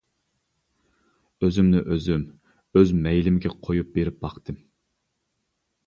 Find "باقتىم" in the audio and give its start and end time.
4.27-4.63